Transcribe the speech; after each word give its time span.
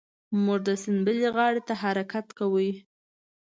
موږ 0.43 0.59
د 0.67 0.69
سیند 0.81 0.99
بلې 1.05 1.27
غاړې 1.35 1.61
ته 1.67 1.73
حرکت 1.81 2.27
کاوه. 2.37 2.69